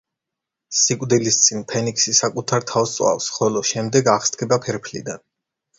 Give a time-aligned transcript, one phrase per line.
[0.77, 5.27] სიკვდილის წინ ფენიქსი საკუთარ თავს წვავს, ხოლო შემდეგ აღსდგება ფერფლიდან.